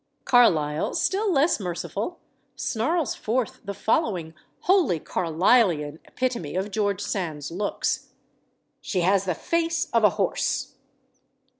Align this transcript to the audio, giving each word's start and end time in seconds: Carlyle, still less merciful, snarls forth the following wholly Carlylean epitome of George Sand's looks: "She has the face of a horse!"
Carlyle, 0.25 0.95
still 0.95 1.31
less 1.31 1.59
merciful, 1.59 2.17
snarls 2.55 3.13
forth 3.13 3.61
the 3.63 3.73
following 3.75 4.33
wholly 4.61 4.99
Carlylean 4.99 5.99
epitome 6.05 6.55
of 6.55 6.71
George 6.71 7.01
Sand's 7.01 7.51
looks: 7.51 8.07
"She 8.81 9.01
has 9.01 9.25
the 9.25 9.35
face 9.35 9.91
of 9.91 10.03
a 10.03 10.09
horse!" 10.17 10.73